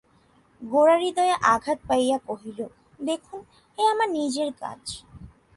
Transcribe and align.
গোরা 0.61 0.95
হৃদয়ে 0.97 1.35
আঘাত 1.53 1.79
পাইয়া 1.87 2.17
কহিল, 2.27 2.59
দেখুন, 2.99 3.39
এ 3.77 3.83
আমার 3.93 4.09
নিজের 4.09 4.49
কাজ। 4.59 4.81